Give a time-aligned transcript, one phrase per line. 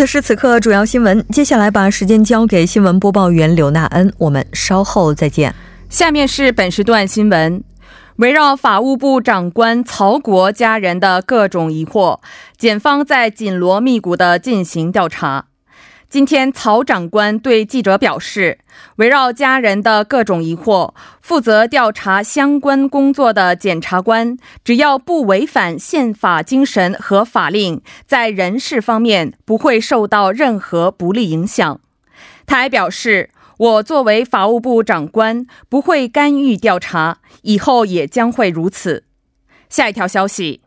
[0.00, 1.22] 此时此刻，主要新闻。
[1.28, 5.54] 接下来把时间交给新闻播报员刘娜恩，我们稍后再见。
[5.90, 7.62] 下面是本时段新闻：
[8.16, 12.18] 围绕法务部长官曹国家人的各种疑惑，
[12.56, 15.48] 检方在紧锣密鼓地进行调查。
[16.10, 18.58] 今天，曹长官对记者表示，
[18.96, 31.80] 围绕家人的各种疑惑，负责调查相关工作的检察官，只要不违反宪法精神和法令，在人事方面不会受到任何不利影响。
[32.44, 39.04] 他还表示，我作为法务部长官，不会干预调查，以后也将会如此。
[39.68, 40.62] 下一条消息。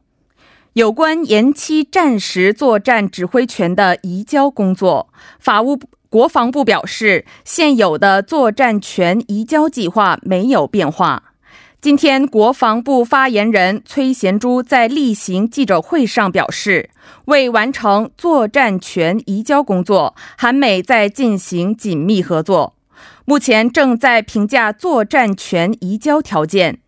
[0.73, 5.07] 有关延期战时作战指挥权的移交工作，
[5.39, 5.79] 法务
[6.09, 11.33] 国防部表示，现有的作战权移交计划没有变化。
[11.79, 16.89] 今天，国防部发言人崔贤洙在例行记者会上表示，
[17.25, 22.73] 为完成作战权移交工作，韩美在进行紧密合作，
[23.25, 26.79] 目前正在评价作战权移交条件。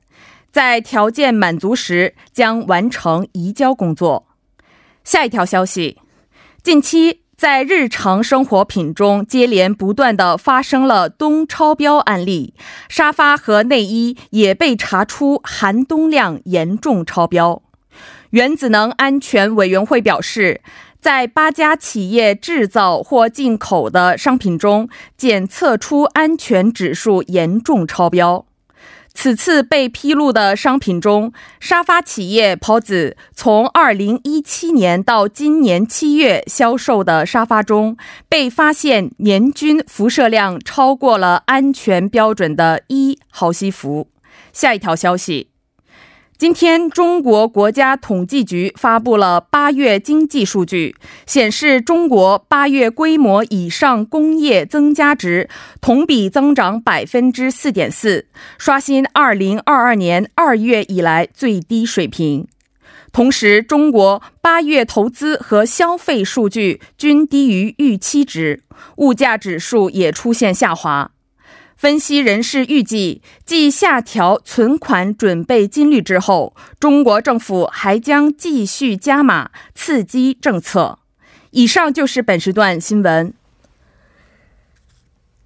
[0.55, 4.25] 在条件满足时，将完成移交工作。
[5.03, 5.99] 下一条消息：
[6.63, 12.53] 近期在日常生活品中接连不断的发生了冬超标案例，
[12.87, 17.61] 沙发和内衣也被查出含冬量严重超标。
[18.29, 20.61] 原子能安全委员会表示，
[21.01, 24.87] 在八家企业制造或进口的商品中，
[25.17, 28.45] 检测出安全指数严重超标。
[29.15, 37.97] 此次被披露的商品中，沙发企业抛子从2017年到今年七月销售的沙发中，
[38.29, 44.09] 被发现年均辐射量超过了安全标准的一毫西弗。
[44.53, 45.54] 下一条消息。
[46.37, 50.93] 今天，中国国家统计局发布了八月经济数据，
[51.25, 62.45] 显示中国八月规模以上工业增加值同比增长百分之四点四，刷新二零二二年二月以来最低水平。
[63.13, 68.61] 同时，中国八月投资和消费数据均低于预期值，
[68.97, 71.11] 物价指数也出现下滑。
[71.75, 80.99] 分析人士预计，继下调存款准备金率之后，中国政府还将继续加码刺激政策。
[81.51, 83.33] 以上就是本时段新闻。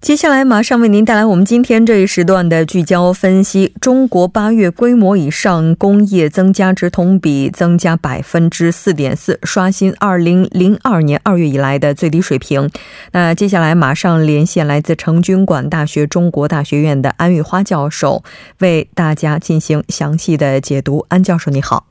[0.00, 12.70] 接下来马上为您带来我们今天这一时段的聚焦分析：中国八月规模以上工业增加值同比增加百分之四点四，刷新二零零二年二月以来的最低水平。
[13.12, 18.22] 那接下来马上连线来自成均馆大学中国大学院的安玉花教授，
[18.60, 21.04] 为大家进行详细的解读。
[21.10, 21.84] 安教授，你好。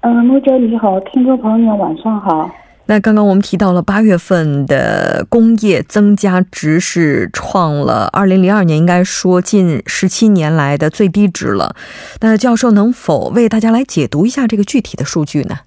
[0.00, 2.50] 嗯，陆哲你好，听众朋友们晚上好。
[2.86, 11.74] 那刚刚我们提到了八月份的工业增加值是创了二零零二年应该说近十七年来的最低值了。
[12.20, 15.60] 那教授能否为大家来解读一下这个具体的数据呢？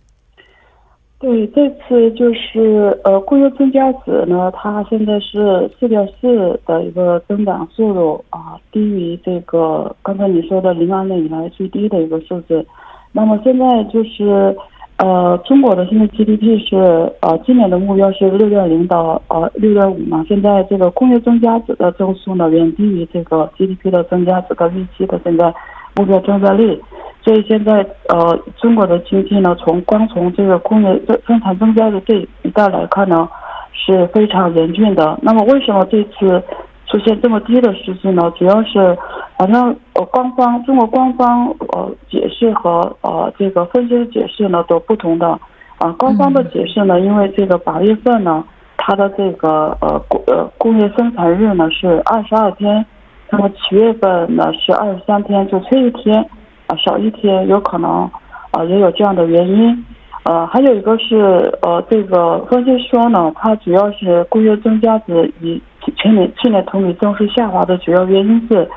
[1.17, 12.63] 对，这次就是呃工业增加值呢，它现在是四点四的一个增长速度啊，低于这个刚才你说的零二年以来最低的一个数字。
[13.11, 14.55] 那么现在就是。
[14.97, 16.75] 呃，中国的现在 GDP 是
[17.21, 20.25] 呃，今年的目标是六点零到呃六点五嘛。
[20.27, 25.53] 现在这个工业增加值的增速呢，远低于这个 GDP 的增加值的预期的现在
[25.95, 26.81] 目标增长率。
[27.23, 33.29] 所以现在呃，中国的经济呢，从光从这个工业生生产增加的这一带来看呢，
[33.73, 35.19] 是非常严峻的。
[35.21, 36.41] 那么为什么这次
[36.87, 38.97] 出现这么低的数字呢，主要是
[39.37, 45.39] 反正呃官方中国官方呃解释和呃这个分析的解释呢都不同的。
[45.79, 48.43] 啊，官方的解释呢，因为这个八月份呢，
[48.77, 52.83] 它的这个呃工呃工业生产日呢是二十二天，
[53.29, 56.19] 那么七月份呢是二十三天，就缺一天
[56.65, 58.09] 啊少一天，有可能
[58.49, 59.85] 啊也有这样的原因。
[60.23, 65.61] 呃，还有一个是呃，这个分析说呢，它主要是工业增加值以
[65.95, 68.67] 去年去年同比增速下滑的主要原因是，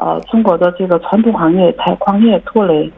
[0.00, 2.90] 呃，中国的这个传统行业采矿业拖累，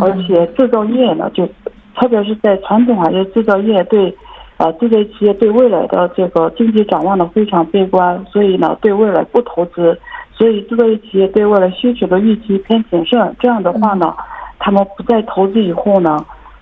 [0.00, 1.46] 而且制造业呢，就
[1.94, 4.14] 特别是在传统行业制造业对，
[4.58, 9.98] 呃，这些企业对未来的这个经济展望呢非常悲观，所以呢，对未来不投资，
[10.32, 14.14] 所以制造业企业对未来需求的预期偏谨慎，这样的话呢，
[14.58, 16.16] 他们不再投资以后呢。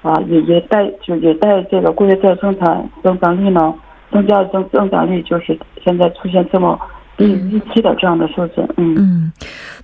[0.04, 3.74] 啊，也也带就也带这个工业再生产增长率呢，
[4.14, 6.80] 增加增增长率就是现在出现这么。
[7.16, 9.32] 低于预期的这样的数字，嗯嗯，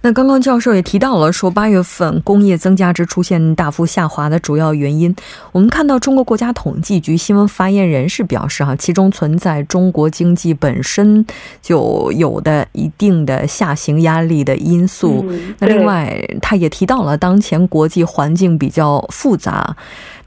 [0.03, 5.15] 那刚刚教授也提到了，说八月份工业增加值出现大幅下滑的主要原因，
[5.53, 11.25] 我们看到中国国家统计局新闻发言人是表示哈，其中存在中国经济本身
[11.63, 15.25] 就有的一定的下行压力的因素。
[15.61, 16.13] 那另外，
[16.43, 19.77] 他也提到了当前国际环境比较复杂，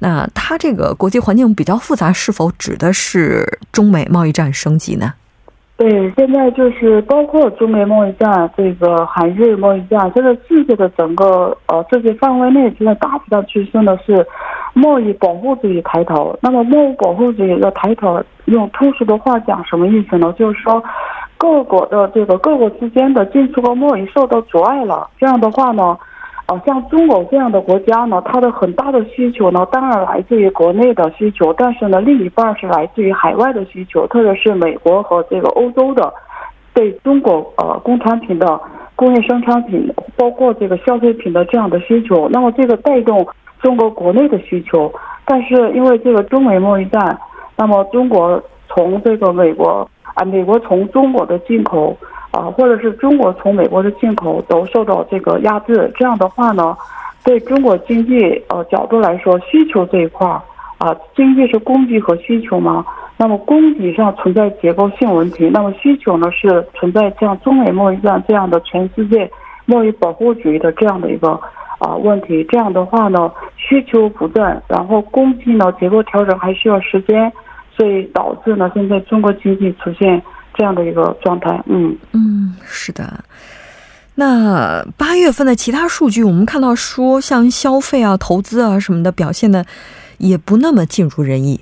[0.04, 5.14] 那他这个国际环境比较复杂，是否指的是中美贸易战升级呢？
[5.78, 14.28] 对，现在就是包括中美贸易战、这个韩日贸易战，这个世界的整个呃这些范围内，现在大体上趋势呢是
[14.74, 16.38] 贸易保护主义抬头。
[16.42, 20.34] 那么贸易保护主义的抬头，用通俗的话讲，什么意思呢？
[20.38, 20.84] 就是说
[21.38, 25.10] 各国的这个各国之间的进出口贸易受到阻碍了。
[25.18, 25.98] 这样的话呢？
[26.66, 36.14] 像中国这样的国家呢，它的很大的需求呢，当然来自于国内的需求，但是呢，另一半是来自于海外的需求，特别是美国和这个欧洲的
[36.74, 38.60] 对中国呃工产品的
[38.96, 42.28] 工业生产品，包括这个消费品的这样的需求。
[42.30, 43.26] 那么这个带动
[43.62, 44.92] 中国国内的需求，
[45.26, 47.18] 但是因为这个中美贸易战，
[47.58, 51.96] 那么中国从这个美国啊，美国从中国的进口。
[52.34, 56.76] 啊，或者是中国从美国的进口都受到这个压制，这样的话呢，
[57.24, 60.28] 对中国经济呃角度来说，需求这一块
[60.80, 62.84] 啊，经济是供给和需求嘛，
[63.18, 69.30] 那么供给上存在结构性问题，那么需求呢是存在像中美贸易战这样的全世界
[69.68, 71.40] 贸易保护主义的这样的一个
[71.78, 77.32] 啊问题，这样的话呢，需求不振，然后供给呢结构调整还需要时间，
[77.78, 80.20] 所以导致呢现在中国经济出现。
[80.56, 83.24] 这样的一个状态，嗯嗯，是的。
[84.16, 89.66] 那八月份的其他数据，我们看到说，像消费啊、投资啊什么的表现的
[90.20, 91.60] 也不那么尽如人意。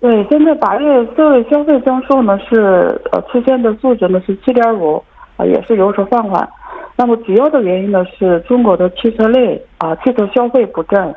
[0.00, 5.02] 对，现在八月社会消费增速呢是呃出现的数值呢是七点五
[5.36, 6.48] 啊，也是有所放缓。
[6.94, 11.12] 那么主要的原因呢是中国的汽车类啊，汽车消费不振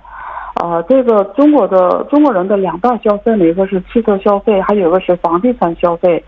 [0.56, 0.82] 啊。
[0.90, 6.24] 这个中国的中国人的两大消费呢，一个是汽车消费，还有一个是房地产消费。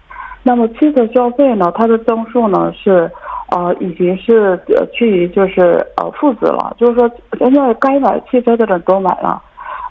[0.47, 3.11] 那么汽车消费呢，它的增速呢是，
[3.51, 9.41] 呃，已经是呃趋于就是呃负值了，就是说现在该买汽车的人都买了。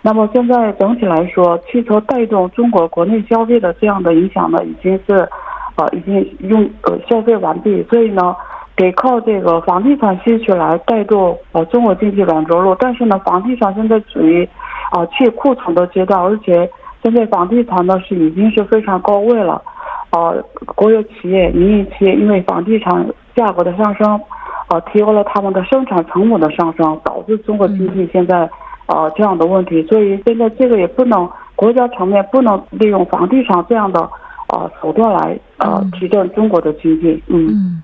[0.00, 5.28] 那么现在整体来说，汽车带动中国国内消费的这样的影响呢，已经是，
[5.76, 7.84] 呃，已经用呃消费完毕。
[7.90, 8.34] 所以呢，
[8.76, 12.74] 得靠这个房地产需求来带动呃中国经济软着陆。
[12.76, 14.48] 但是呢，房地产现在处于
[14.90, 16.66] 啊去库存的阶段，而且
[17.02, 19.60] 现在房地产呢是已经是非常高位了。
[20.16, 20.42] 呃，
[20.74, 24.18] 国有企业、民营企业因为房地产价格的上升，
[24.70, 28.48] 呃，提高了他们的生产成本的上升，导致中国经济现在
[28.86, 29.82] 呃这样的问题。
[29.88, 34.00] 所以现在这个也不能国家层面不能利用房地产这样的
[34.48, 37.22] 呃手段来呃提振中国的经济。
[37.26, 37.82] 嗯。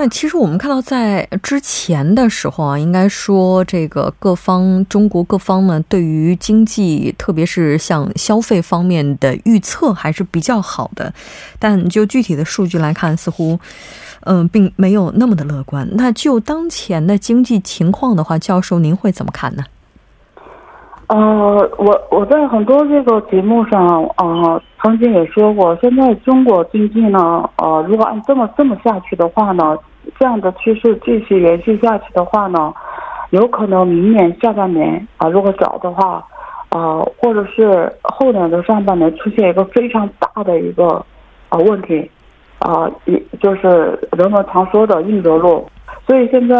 [0.00, 11.12] 那其实我们看到，在之前的时候啊，应该说这个各方中国各方呢，对于经济，特别是像消费方面的预测还是比较好的。
[11.58, 13.58] 但就具体的数据来看，似乎
[14.20, 15.88] 嗯，并没有那么的乐观。
[15.96, 19.64] 那就当前的经济情况的话，教授您会怎么看呢？
[21.08, 21.16] 呃，
[21.76, 29.76] 我我在很多这个节目上啊，曾经也说过，现在中国经济呢，呃，如果按这么这么下去的话呢。
[30.18, 32.72] 这样的趋势继续延续下去的话呢，
[33.30, 36.24] 有可能明年下半年啊，如果早的话，
[36.70, 41.04] 啊，或者是后年的上半年出现一个非常大的一个
[41.48, 42.10] 啊问题，
[42.58, 45.68] 啊，一就是人们常说的硬着陆。
[46.06, 46.56] 所以现在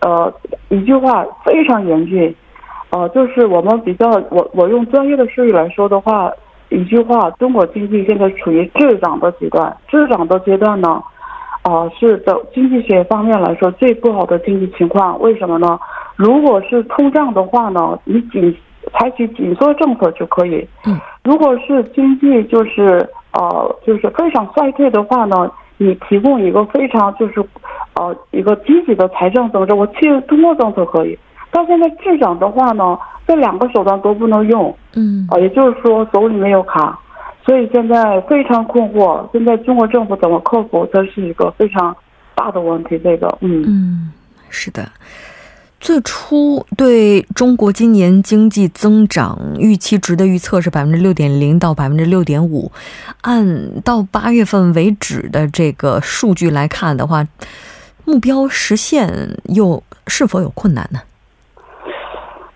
[0.00, 0.32] 呃
[0.68, 2.34] 一句话非常严峻，
[2.90, 6.32] 呃，就是我们比较我我用专业的术语来说的话，
[6.70, 11.02] 一句话，中国经济现在处于滞涨的阶段，滞涨的阶段呢。
[11.66, 15.20] 啊，是的经济学方面来说最不好的经济情况。
[15.20, 15.76] 为什么呢？
[16.14, 18.56] 如果是通胀的话呢，你紧
[18.92, 20.64] 采取紧缩政策就可以。
[20.86, 20.96] 嗯。
[21.24, 27.44] 如果是经济就是呃就是非常衰退的话呢，你提供一个非常就是
[27.94, 31.18] 呃一个积极的财政政策，我去通过政策可以。
[31.50, 32.96] 但现在滞涨的话呢，
[33.26, 34.72] 这两个手段都不能用。
[34.94, 35.26] 嗯。
[35.32, 36.96] 啊，也就是说手里没有卡。
[37.46, 41.96] 所以现在非常困惑，现在中国政府怎么克服，这是一个非常
[42.34, 42.98] 大的问题。
[42.98, 44.12] 这个，嗯嗯，
[44.50, 44.90] 是的。
[45.78, 52.72] 最初对中国今年经济增长预期值的预测是百分之六点零到百分之六点五，
[53.20, 57.24] 按到八月份为止的这个数据来看的话，
[58.04, 60.98] 目标实现又是否有困难呢？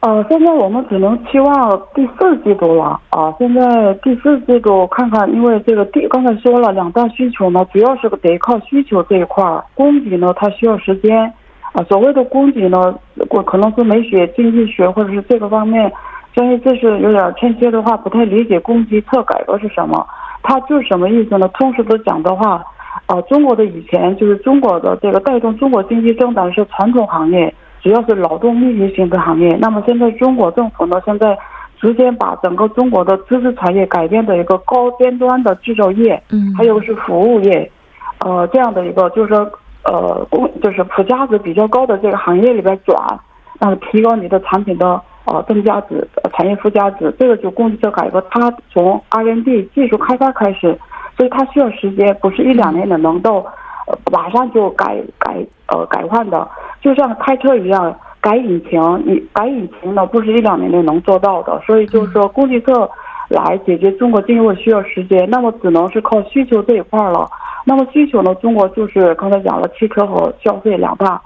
[0.00, 3.34] 呃，现在我们只能期望第四季度了啊！
[3.38, 11.30] 现在第四季度看看，因为这个第刚才说了两大需求呢，主要是得靠需求这一块儿，供给呢它需要时间
[11.72, 11.84] 啊。
[11.86, 12.94] 所谓的供给呢，
[13.28, 15.92] 我可能是没学经济学或者是这个方面
[16.32, 20.06] 专业知识有点欠缺的话，不太理解供给侧改革是什么。
[20.42, 21.46] 它就是什么意思呢？
[21.48, 22.64] 通俗的讲的话，
[23.04, 27.54] 啊，中国的以前就是中国的这个带动中国经济增长是传统行业。
[27.82, 29.56] 主要是劳动密集型的行业。
[29.60, 31.36] 那么现在中国政府呢，现在
[31.80, 37.70] 直接把整个中国的知识产业改变的一个高尖端的制造业，嗯，还有是服务业，
[38.18, 39.50] 呃，这样的一个就是说，
[39.84, 43.18] 呃，工就是附加值比较高的这个行业里边转，
[43.58, 46.06] 那么提高你的产品的呃增加值、
[46.36, 50.78] 产业附加值，这个就供给侧改革，它从 R&D 技术开发开始，
[51.16, 53.46] 所以它需要时间，不是一两年的能够
[54.12, 56.48] 马上就改改呃改换的。
[56.80, 61.60] 就像开车一样，改引擎，你改引擎呢，不是一两年内能做到的。
[61.66, 62.88] 所以就是说，供给侧
[63.28, 67.28] 来解决中国经济需要时间，那么只能是靠需求这一块了。
[67.66, 71.20] 那么需求呢，中国就是刚才讲了，汽车和消费两大，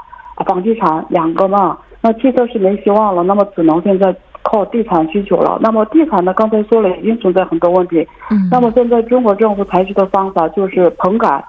[0.44, 1.78] 房地产两个嘛。
[2.00, 5.58] 那汽车是没希望了，那么只能现在靠地产需求了。
[5.62, 8.06] 那么地产呢，刚才说了，已经存在很多问题。
[8.30, 8.48] 嗯。
[8.50, 11.42] 那么现在中国政府采取的方法就是棚改，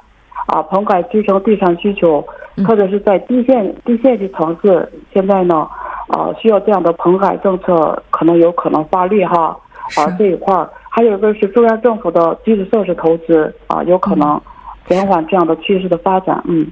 [0.46, 2.24] 啊，棚改支撑地产需求。
[2.66, 5.68] 特别是在低线低线级城市，现在呢，
[6.08, 9.58] 啊，需要这样的棚改政策，可能有可能发力哈，
[9.98, 14.42] 啊这一块儿，还有一个是中央政府的基础设施投资啊，有可能。
[14.88, 16.68] 减缓这样的趋势的发展，嗯，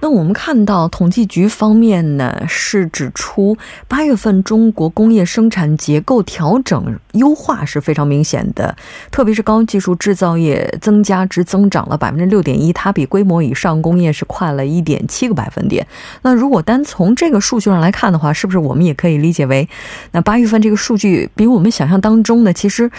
[0.00, 3.56] 那我们看到统计局方面呢是指出，
[3.88, 8.76] 八月份中国工业生产结构调整优化是非常明显的，
[9.10, 15.86] 特别是高技术制造业增加值增长了百分之六点一，它比规模以上工业是快了一点七个百分点。
[16.22, 19.66] 那如果单从这个数据上来看的话，是不是我们也可以理解为，
[20.12, 22.90] 那八月份这个数据比我们想象当中呢，其实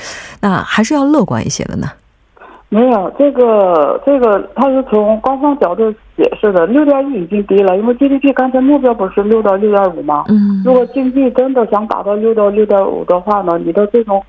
[0.41, 1.91] 那还是要乐观一些的呢？
[2.75, 10.25] 没有这个，这个它是从官方角度解释的，六点一已经低了，因为 GDP 刚才目标不是六到六点五吗？
[10.27, 14.22] 嗯，如果经济真的想达到六到六点五的话呢，你的这种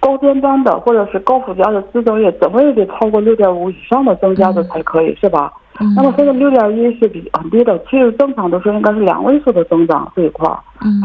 [0.00, 5.52] 高尖端的或者是高附加的制造业，怎么也得超过六点五以上的增加的才可以，是吧？
[5.94, 10.58] 那么现在六点一是比很低的，其实正常的说应该是两位数的增长这一块儿，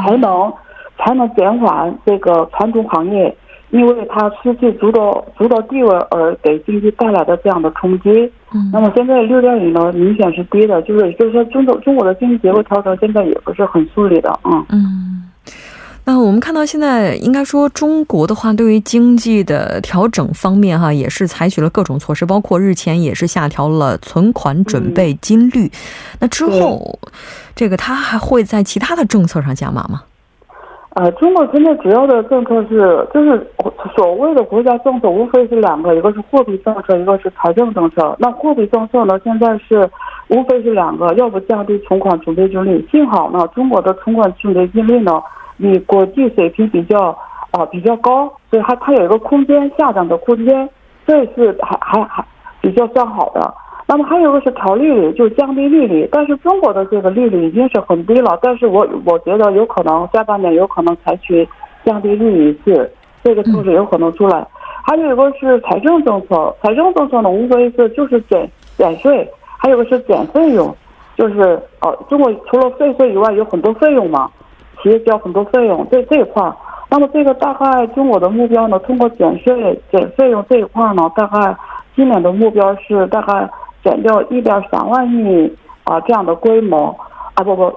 [0.03, 0.51] 才能
[0.97, 3.35] 才能减缓这个传统行业。
[3.71, 8.09] 因为它失去主导主导地位而给经济带来的这样的冲击，
[8.53, 15.05] 嗯，那么现在六点五呢，明显是低的，就是就是说中国中国的经济结构调整现在也不是很顺利的，嗯嗯。
[16.05, 25.71] 那我们看到现在应该说中国的话，对于经济的调整方面哈，也是采取了各种措施，包括日前也是下调了存款准备金率。
[26.19, 26.97] 那之后，
[27.55, 30.01] 这个它还会在其他的政策上加码吗？
[30.95, 33.47] 呃，中国现在主要的政策是，就是
[33.95, 38.15] 所谓的国家政策，无非是两个，一个是货币政策，一个是财政政策。
[38.17, 39.87] 那货币政策呢，现在是
[40.29, 42.83] 无非是两个，要不降低存款准备金率。
[42.91, 45.21] 幸好呢，中国的存款准备金率呢，
[45.57, 47.15] 与国际水平比较
[47.51, 50.67] 啊比较高，所以它它有一个空间下降的空间，
[51.05, 52.25] 这是还还还
[52.61, 53.53] 比较算好的。
[53.91, 56.07] 那么还有个是调利率，就是降低利率。
[56.11, 61.49] 但是中国的这个利率已经是很低了，但是我我觉得有可能下半年有可能采取
[61.83, 62.87] 降低利率一次，
[63.23, 64.45] 这个措施有可能出来。
[64.83, 69.27] 还有一个是财政政策，财政政策呢无非是就是减减税，
[69.57, 70.71] 还有个是减费用，
[71.17, 74.29] 就是呃中国除了税税以外有很多费用嘛，
[74.83, 76.55] 企业交很多费用这这一块儿。
[76.91, 81.57] 那么这个大概中国的目标呢，通过减税减费用这一块儿呢，大概
[81.95, 83.49] 今年的目标是大概。
[83.83, 85.51] 减掉一点三万亿
[85.83, 86.95] 啊，这样的规模
[87.33, 87.73] 啊，不不，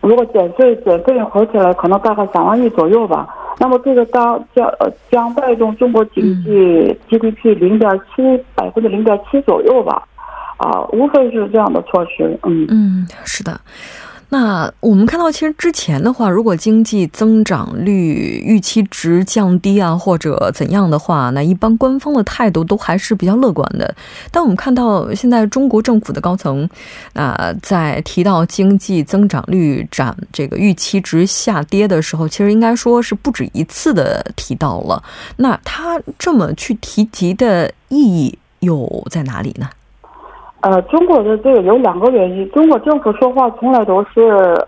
[0.00, 3.28] 如果减税减费合起来，可能大概三万亿左右吧。
[3.58, 8.22] 那么这个将将呃将带动中国经济 GDP 零点七
[8.54, 10.02] 百分之零点七左右吧。
[10.58, 12.38] 啊，无非是这样的措施。
[12.44, 13.52] 嗯嗯，是的。
[14.28, 23.94] 那我们看到，其实之前的话，如果经济增长率预期值降低啊，或者怎样的话，那一般官方的态度都还是比较乐观的。
[24.32, 26.68] 但我们看到现在中国政府的高层，
[27.12, 35.00] 啊，在提到经济增长率涨这个预期值下跌的时候，其实应该说是不止一次的提到了。
[35.36, 39.68] 那他这么去提及的意义又在哪里呢？
[40.66, 42.50] 呃，中国的这个有两个原因。
[42.50, 44.20] 中国政府说话从来都是，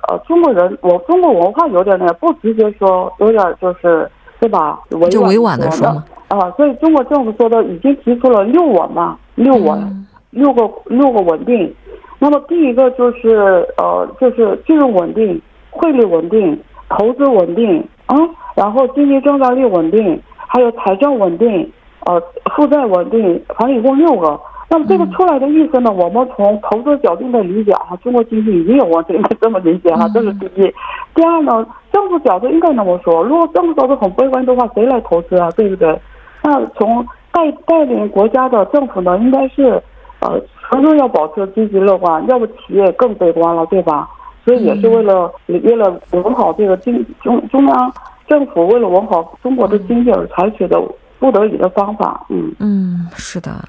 [0.06, 4.78] 呃，中国人，我中国文化有点那，不直接说，有点就是，对吧？
[5.10, 5.88] 就委婉的说
[6.28, 11.74] 啊，所以中国政府说的已经提出了六稳嘛，六稳，六个六个稳定。
[12.20, 16.56] 那么第一个就是，呃，就是金融稳定、汇率稳定、
[16.90, 18.16] 投资稳定啊，
[18.54, 21.68] 然后经济增长率稳定，还有财政稳定，
[22.06, 22.22] 呃，
[22.54, 24.38] 负债稳定，反正一共六个。
[24.70, 25.90] 那么这个出来的意思呢？
[25.90, 30.74] 我们从投资角度的理解啊，中国经济已经有问题，应该这么理解哈，这是第一。
[31.14, 35.50] 第二呢，政府角度应该那么说，如果政府角度很悲观的话，谁来投资啊？
[35.52, 35.98] 对不对？
[36.42, 39.82] 那从带带领国家的政府呢，应该是
[40.20, 44.06] 呃，始终要保持积极乐观，要不企业更悲观了，对吧？
[44.44, 47.92] 所以也是为了为了稳好这个经中中央
[48.26, 50.78] 政府为了稳好中国的经济而采取的。
[51.18, 53.68] 不得已的方法，嗯嗯，是的，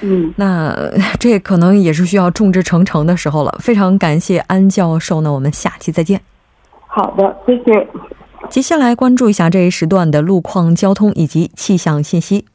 [0.00, 0.74] 嗯，那
[1.20, 3.54] 这可能也是需要众志成城的时候了。
[3.60, 6.20] 非常感谢安教授，那我们下期再见。
[6.86, 7.86] 好的，谢谢。
[8.48, 12.46] 接下来关注一下这一时段的路况、交通以及气象信息。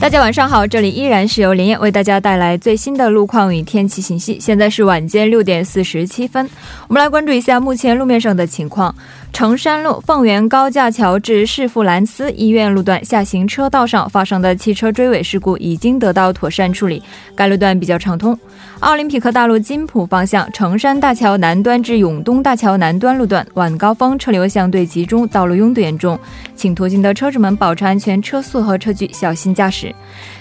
[0.00, 4.40] 大家晚上好，这里依然是由林燕为大家带来最新的路况与天气信息。
[4.40, 6.48] 现在是晚间六点四十七分，
[6.88, 8.94] 我们来关注一下目前路面上的情况。
[9.32, 17.02] 成山路凤园高架桥至市富兰斯医院路段下行车道上发生的汽车追尾事故已经得到妥善处理，
[17.34, 18.38] 该路段比较畅通。
[18.80, 26.18] 奥林匹克大路金浦方向成山大桥南端至永东大桥南端路段晚高峰车流相对集中，道路拥堵严重，
[26.54, 29.94] 请途经的车主们保持安全车速和车距，小心驾驶。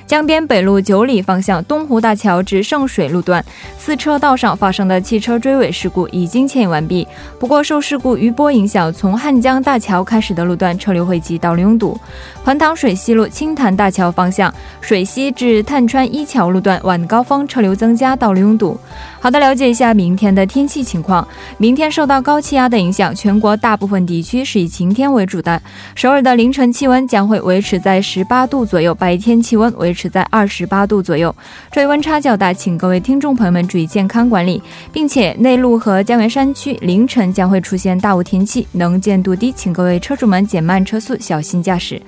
[0.10, 3.46] 江边北路九里方向东湖大桥至圣水路段
[3.78, 7.08] 四车道上发生的汽车追尾事故已经牵引完毕。
[7.40, 11.96] 不过，受事故余波影响，从汉江大桥开始的路段车流汇集，道路拥堵。
[12.44, 18.80] 环塘水西路清潭大桥方向水西至探川一桥路段晚高峰车流增加，道路拥堵。
[19.22, 21.28] 好的，了解一下明天的天气情况。
[21.58, 25.62] 明天受到高气压的影响，全国大部分地区是以晴天为主的。
[25.94, 31.36] 首尔的凌晨气温将会维持在十八度左右，白天气温维持在二十八度左右。
[31.70, 42.02] 这温差较大，请各位听众朋友们注意健康管理，并且内陆和江源山区凌晨将会出现大雾天气，能见度低，请各位车主们减慢车速，小心驾驶。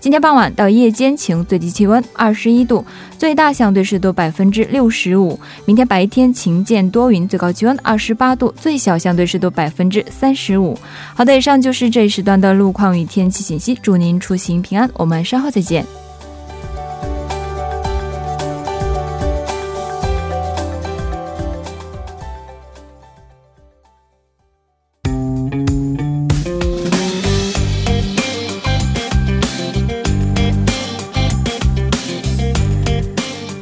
[0.00, 2.84] 今天傍晚到夜间晴，最低气温二十一度，
[3.18, 5.38] 最大相对湿度百分之六十五。
[5.64, 10.78] 明天白天晴间多云，最高气温二十八度，最小相对湿度百分之三十五。
[11.14, 15.84] 好的，以上就是这一时段的路况与天气信息，祝您出行平安，我们稍后再见。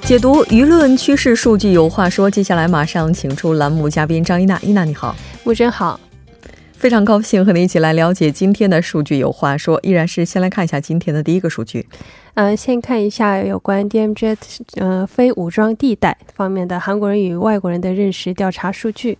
[0.06, 5.98] 解读舆论趋势数据有话说，接下来马上请出栏目嘉宾张一娜，一娜你好，木真好，
[6.74, 11.84] 非常高兴和你一起来了解今天的数据有话说，依然是先来看一下今天的第一个数据。
[12.36, 14.36] 嗯，先看一下有关 DMZ
[14.74, 19.16] 呃非武装地带方面的韩国人与外国人的认识调查数据。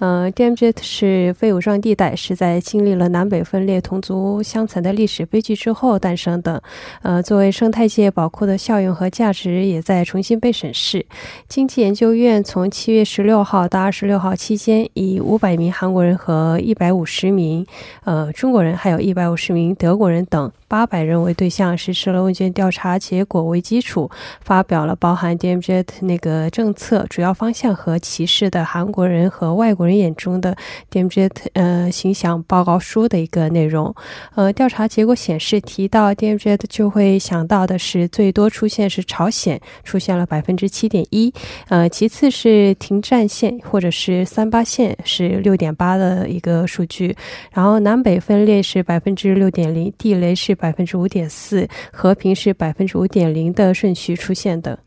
[0.00, 6.60] 嗯，DMZ 是非武装地带，是在经历了南北分裂、同族相残的历史悲剧之后诞生的。
[7.02, 11.06] 呃，作为生态界宝库的效用和价值也在重新被审视。
[11.48, 17.64] 经济研究院从七月十六号到二十六号期间，以五百名韩国人和一百五十名
[18.02, 20.50] 呃中国人，还有一百五十名德国人等。
[20.68, 30.56] 八百人为对象实施了问卷调查结果为基础，发表了包含 DMZ 那个政策主要方向和歧视的韩国人和外国人眼中的
[30.90, 33.94] DMZ 呃形象报告书的一个内容。
[34.34, 41.32] 呃，调查结果显示，提到 DMZ 就会想到的是最多出现是朝鲜，出现了百分之七点一，
[41.68, 47.14] 呃，其次是停战线或者是三八线是六点八的一个数据，
[47.52, 50.56] 然后南北分裂是百分之六点零，地雷是。
[50.56, 54.78] 百分之五点四，和平是百分之五点零的顺序出现的。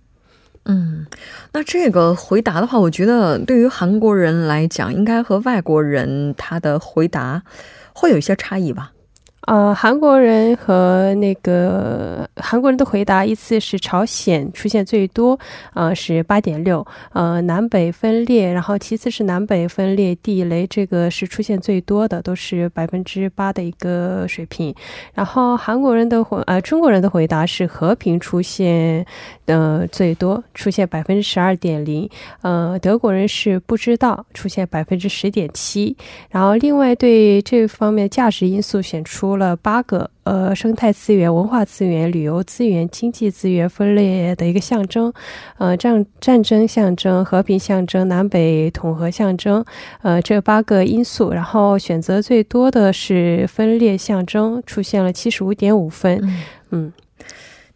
[0.65, 1.07] 嗯，
[1.53, 7.41] 那这个回答的话，我觉得对于韩国人来讲，应该和外国人他的回答
[7.93, 8.91] 会有一些差异吧。
[9.49, 15.39] 呃，韩国人和那个韩国人的回答依次是朝鲜出现最多，
[15.73, 24.71] 呃，是八点六，呃，南北分裂，然后其次是南北分裂地雷，这个是出现最多的，都是百分之八的一个水平。
[25.15, 29.03] 然后韩国人的回，呃，中国人的回答是和平出现，
[29.47, 32.07] 呃，最多出现百分之十二点零，
[32.43, 35.97] 呃，德国人是不知道出现百分之十点七。
[36.29, 39.38] 然后另外对这方面价值因素选出。
[39.39, 45.11] 了八个呃，生态资源、文化资源、旅游资源、经济资源分裂的一个象征，
[45.57, 49.65] 呃，战战争象征、和平象征、南北统合象征，
[50.03, 56.21] 呃，这八个因素，然后选择最多的是分裂象征，出现了七十五点五分，
[56.69, 56.93] 嗯。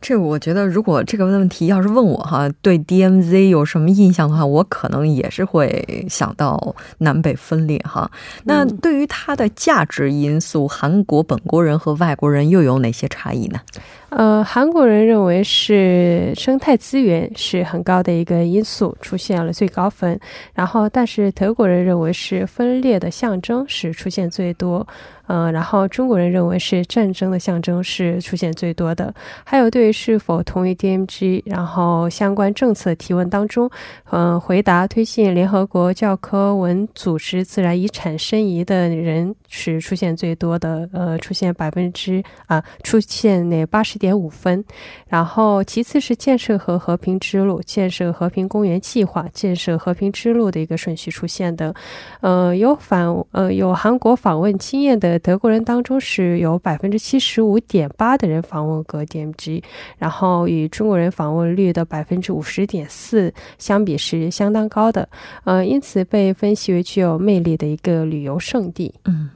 [0.04, 8.12] 这我觉得，如果这个问题要是问我哈，对 DMZ 有什么印象的话，我可能也是会想到南北分裂哈。
[8.44, 13.62] 那对于它的价值因素，韩国本国人和外国人又有哪些差异呢？
[14.10, 20.20] 呃，韩国人认为是生态资源是很高的一个因素，出现了最高分。
[20.54, 24.86] 然后，但是德国人认为是分裂的象征是出现最多。
[25.28, 29.12] 嗯，然后中国人认为是战争的象征是出现最多的。
[29.46, 33.70] 还有对是否同意 DMG，然后相关政策提问当中，
[34.12, 40.90] 嗯，回答推进联合国教科文组织自然遗产申遗的人是出现最多的。
[40.92, 43.94] 呃，出现百分之啊，出现那八十。
[43.94, 44.66] 点五分，
[45.08, 51.74] 然后其次是建设和和平之路，建设和平公园计划，建设和平之路的一个顺序出现的。
[52.22, 59.62] 呃，有访呃有韩国访问经验的德国人当中，是有百分之七十五点八的人访问过 DMG，
[59.98, 65.08] 然后与中国人访问率的百分之五十点四相比是相当高的。
[65.44, 68.94] 呃，因此被分析为具有魅力的一个旅游胜地。
[69.06, 69.30] 嗯。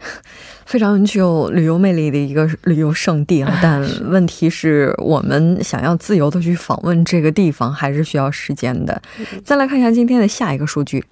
[0.64, 3.80] 非常具有旅游魅力的一个旅游胜地啊， 但
[4.10, 9.00] 问题是我们想要自由的去访问这个地方，还是需要时间的。
[9.44, 11.04] 再来看一下今天的下一个数据。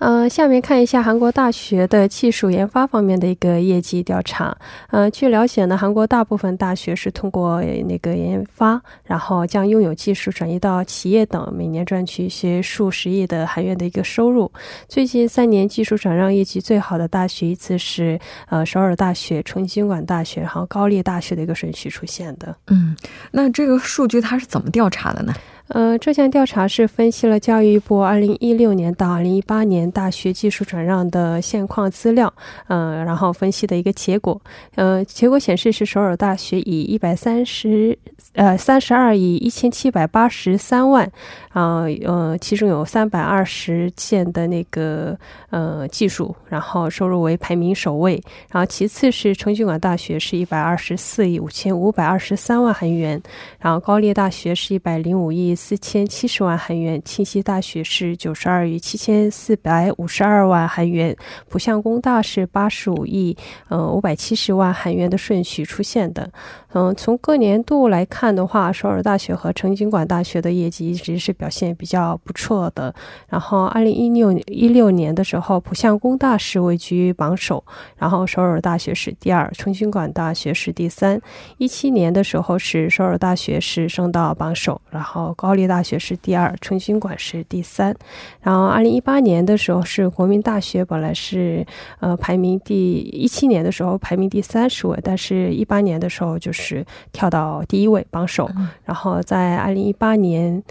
[0.00, 4.56] 呃，下面看一下韩国大学的技术研发方面的一个业绩调查。
[4.88, 14.50] 呃，据了解呢，韩国大部分大学是通过那个研发，然后将拥有技术转移到企业等，每年赚取一些数十亿的韩元的一个收入。
[14.88, 22.56] 最近三年技术转让业绩最好的大学依次是呃首尔大学、成均馆大学，然后高丽大学的一个顺序出现的。
[22.68, 22.96] 嗯，
[23.32, 25.34] 那这个数据它是怎么调查的呢？
[25.70, 32.32] 呃，这项调查是分析了教育部2016年到2018年大学技术转让的现况资料，
[32.66, 34.40] 呃，然后分析的一个结果。
[34.74, 37.96] 呃，结果显示是首尔大学以130
[38.32, 41.08] 呃32亿1783万，
[41.50, 45.16] 啊呃，其中有320件的那个
[45.50, 48.20] 呃技术，然后收入为排名首位。
[48.50, 53.22] 然后其次是成均馆大学是124亿5523万韩元，
[53.60, 55.56] 然后高丽大学是105亿。
[55.60, 61.14] 四千七十万韩元，庆熙大学是九十二亿七千四百五十二万韩元，
[61.50, 63.36] 浦项工大是八十五亿
[63.68, 66.28] 呃五百七十万韩元的顺序出现的。
[66.72, 72.94] 嗯，从各年度来看的话，首尔大学和成均馆大学的业绩一直是表现比较不错的。
[73.28, 77.62] 然后，二零一六一六年的时候，浦项工大是位居榜首，
[77.98, 81.20] 然后首尔大学是第二，成均馆大学是第三。
[81.58, 85.49] 一七年的时候是首尔大学是升到榜首，然后高。
[85.50, 87.92] 高丽大学是第二，成军馆是第三，
[88.40, 91.66] 然后二零一八年的时候是国民大学，本来是
[91.98, 98.48] 呃排名第一七年的时候排名第三十位，但是一八年的时候就是跳到第一位榜首，
[98.84, 100.62] 然后在二零一八年。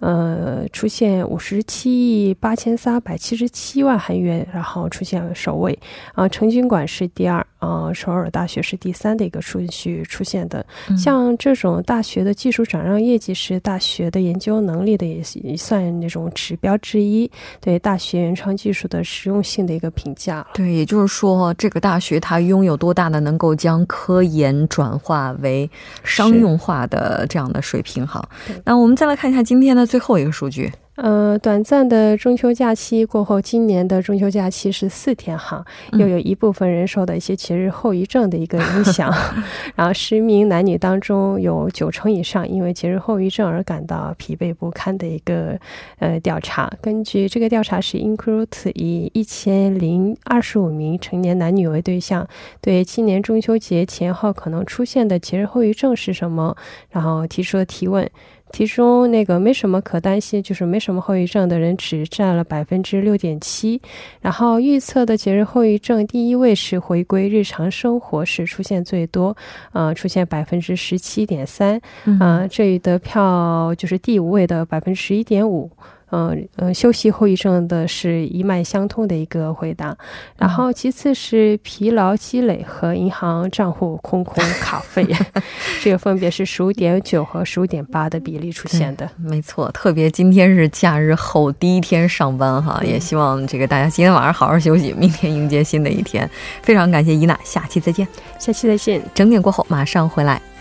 [0.00, 5.76] 呃，出现五十七亿八千三百七十七万韩元，然后出现了首位，
[6.14, 10.64] 啊，成均馆是第二，啊，首尔大学是第三的一个顺序出现的。
[10.96, 17.28] 像这种大学的技术转让业绩是大学的研究能力的也也算那种指标之一，
[17.60, 20.46] 对大学原创技术的实用性的一个评价。
[20.54, 25.68] 对，也就是说，这个大学它拥有多大的能够将科研转化为
[26.04, 28.06] 商用化的这样的水平？
[28.06, 28.26] 哈，
[28.64, 29.87] 那我们再来看一下今天的。
[29.88, 30.70] 最后一个数据。
[30.96, 39.08] 呃，短暂的中秋假期过后，今年的中秋假期是四天哈，又有一部分人受到一些节日后遗症的一个影响。
[39.76, 45.56] 然后十名男女当中有九成以上因为节日后遗症而感到疲惫不堪的一个
[46.00, 46.68] 呃调查。
[46.82, 52.26] 根据这个调查是 Include 以一千零二十五名成年男女为对象，
[52.60, 56.56] 对今年中秋节前后可能出现的节日后遗症是什么，
[56.90, 58.10] 然后提出了提问。
[58.52, 63.80] 其中那个没什么可担心，就是没什么后遗症的人只占了百分之六点七。
[64.20, 69.36] 然后预测的节日后遗症第一位是回归日常生活时出现最多，
[69.72, 71.80] 呃，出现百分之十七点三。
[72.18, 75.70] 啊，这里得票就是第五位的百分之十一点五。
[76.10, 79.96] 嗯嗯，休息后遗症的是一脉相通的一个回答，
[80.36, 85.06] 然后其次是疲劳积累和银行账户空空 卡费，
[85.82, 89.08] 这个分别是十五点九和十五点八的比例出现的。
[89.16, 96.28] 没错，特别今天是假日后第一天上班哈，也希望这个大家今天晚上好好休息，明天迎接新的一天。
[96.62, 98.06] 非常感谢伊娜，下期再见。
[98.38, 99.02] 下期再见。
[99.14, 100.57] 整点过后马上回来。